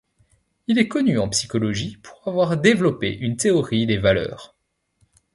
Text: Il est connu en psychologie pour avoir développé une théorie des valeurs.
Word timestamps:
Il 0.65 0.79
est 0.79 0.87
connu 0.87 1.19
en 1.19 1.29
psychologie 1.29 1.97
pour 2.01 2.27
avoir 2.27 2.57
développé 2.57 3.15
une 3.15 3.37
théorie 3.37 3.85
des 3.85 3.99
valeurs. 3.99 4.55